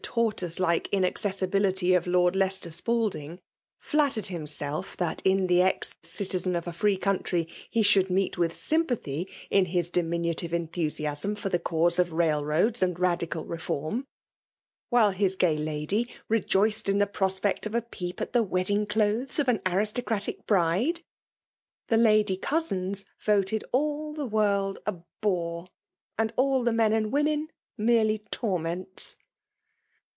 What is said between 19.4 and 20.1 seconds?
an aristo